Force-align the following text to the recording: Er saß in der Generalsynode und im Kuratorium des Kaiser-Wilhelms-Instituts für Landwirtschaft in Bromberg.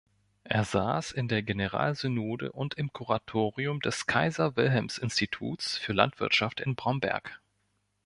Er 0.45 0.63
saß 0.63 1.11
in 1.11 1.27
der 1.27 1.43
Generalsynode 1.43 2.51
und 2.51 2.73
im 2.73 2.91
Kuratorium 2.91 3.81
des 3.81 4.07
Kaiser-Wilhelms-Instituts 4.07 5.77
für 5.77 5.93
Landwirtschaft 5.93 6.59
in 6.59 6.73
Bromberg. 6.73 7.39